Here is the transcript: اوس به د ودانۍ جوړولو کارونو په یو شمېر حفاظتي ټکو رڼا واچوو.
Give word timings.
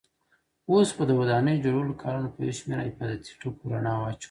اوس 0.71 0.89
به 0.97 1.03
د 1.07 1.11
ودانۍ 1.19 1.55
جوړولو 1.65 1.99
کارونو 2.01 2.31
په 2.33 2.39
یو 2.45 2.57
شمېر 2.59 2.79
حفاظتي 2.87 3.31
ټکو 3.39 3.63
رڼا 3.73 3.93
واچوو. 3.99 4.19